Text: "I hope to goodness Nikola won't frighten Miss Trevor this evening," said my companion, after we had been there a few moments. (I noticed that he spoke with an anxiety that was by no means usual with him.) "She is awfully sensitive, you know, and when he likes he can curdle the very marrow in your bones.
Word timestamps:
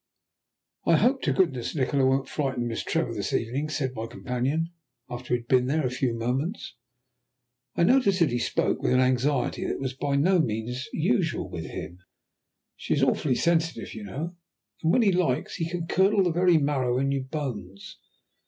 "I 0.83 0.97
hope 0.97 1.21
to 1.21 1.31
goodness 1.31 1.75
Nikola 1.75 2.07
won't 2.07 2.27
frighten 2.27 2.67
Miss 2.67 2.83
Trevor 2.83 3.13
this 3.13 3.33
evening," 3.33 3.69
said 3.69 3.93
my 3.93 4.07
companion, 4.07 4.71
after 5.11 5.31
we 5.31 5.37
had 5.37 5.47
been 5.47 5.67
there 5.67 5.85
a 5.85 5.91
few 5.91 6.15
moments. 6.15 6.73
(I 7.75 7.83
noticed 7.83 8.17
that 8.17 8.31
he 8.31 8.39
spoke 8.39 8.81
with 8.81 8.93
an 8.93 8.99
anxiety 8.99 9.63
that 9.67 9.79
was 9.79 9.93
by 9.93 10.15
no 10.15 10.39
means 10.39 10.87
usual 10.91 11.47
with 11.51 11.65
him.) 11.65 11.99
"She 12.75 12.95
is 12.95 13.03
awfully 13.03 13.35
sensitive, 13.35 13.93
you 13.93 14.03
know, 14.03 14.35
and 14.81 14.91
when 14.91 15.03
he 15.03 15.11
likes 15.11 15.57
he 15.57 15.69
can 15.69 15.85
curdle 15.85 16.23
the 16.23 16.31
very 16.31 16.57
marrow 16.57 16.97
in 16.97 17.11
your 17.11 17.25
bones. 17.25 17.99